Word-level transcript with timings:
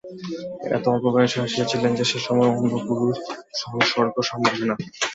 এত 0.69 0.85
অল্প 0.87 1.05
বয়সে 1.07 1.39
আসিয়াছিলেন 1.41 1.91
যে, 1.95 2.05
সে 2.05 2.19
সময়ে 2.19 2.53
অন্য 2.53 2.73
পুরুষ-সংসর্গ 2.87 4.15
সম্ভবে 4.29 4.63
না। 4.63 4.75